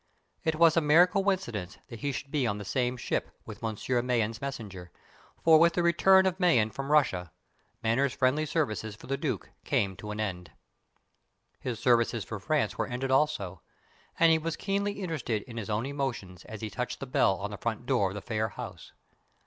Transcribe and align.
It 0.43 0.55
was 0.55 0.75
a 0.75 0.81
mere 0.81 1.05
coincidence 1.05 1.77
that 1.89 1.99
he 1.99 2.11
should 2.11 2.31
be 2.31 2.47
on 2.47 2.57
the 2.57 2.65
same 2.65 2.97
ship 2.97 3.29
with 3.45 3.61
Monsieur 3.61 4.01
Mayen's 4.01 4.41
messenger, 4.41 4.91
for 5.43 5.59
with 5.59 5.73
the 5.73 5.83
return 5.83 6.25
of 6.25 6.39
Mayen 6.39 6.71
from 6.71 6.91
Russia, 6.91 7.31
Manners' 7.83 8.11
friendly 8.13 8.47
services 8.47 8.95
for 8.95 9.05
the 9.05 9.15
Duke 9.15 9.51
came 9.63 9.95
to 9.97 10.09
an 10.09 10.19
end. 10.19 10.49
His 11.59 11.77
services 11.79 12.23
for 12.25 12.39
France 12.39 12.79
were 12.79 12.87
ended 12.87 13.11
also; 13.11 13.61
and 14.19 14.31
he 14.31 14.39
was 14.39 14.55
keenly 14.55 14.93
interested 14.93 15.43
in 15.43 15.57
his 15.57 15.69
own 15.69 15.85
emotions 15.85 16.45
as 16.45 16.61
he 16.61 16.71
touched 16.71 16.99
the 16.99 17.05
bell 17.05 17.35
on 17.37 17.51
the 17.51 17.57
front 17.59 17.85
door 17.85 18.07
of 18.09 18.15
the 18.15 18.23
Phayre 18.23 18.49
house. 18.53 18.93